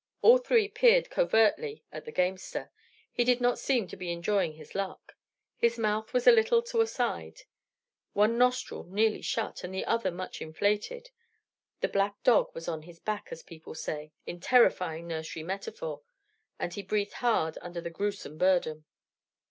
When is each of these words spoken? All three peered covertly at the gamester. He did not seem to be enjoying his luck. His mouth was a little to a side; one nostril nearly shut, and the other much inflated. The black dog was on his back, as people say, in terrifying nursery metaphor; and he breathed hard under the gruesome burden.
All 0.23 0.39
three 0.39 0.67
peered 0.67 1.11
covertly 1.11 1.83
at 1.91 2.05
the 2.05 2.11
gamester. 2.11 2.71
He 3.11 3.23
did 3.23 3.39
not 3.39 3.59
seem 3.59 3.85
to 3.89 3.95
be 3.95 4.11
enjoying 4.11 4.53
his 4.53 4.73
luck. 4.73 5.13
His 5.57 5.77
mouth 5.77 6.11
was 6.11 6.25
a 6.25 6.31
little 6.31 6.63
to 6.63 6.81
a 6.81 6.87
side; 6.87 7.43
one 8.13 8.35
nostril 8.35 8.83
nearly 8.85 9.21
shut, 9.21 9.63
and 9.63 9.71
the 9.71 9.85
other 9.85 10.09
much 10.09 10.41
inflated. 10.41 11.11
The 11.81 11.87
black 11.87 12.23
dog 12.23 12.49
was 12.55 12.67
on 12.67 12.81
his 12.81 12.99
back, 12.99 13.27
as 13.29 13.43
people 13.43 13.75
say, 13.75 14.11
in 14.25 14.39
terrifying 14.39 15.07
nursery 15.07 15.43
metaphor; 15.43 16.01
and 16.57 16.73
he 16.73 16.81
breathed 16.81 17.13
hard 17.21 17.59
under 17.61 17.79
the 17.79 17.91
gruesome 17.91 18.39
burden. 18.39 18.85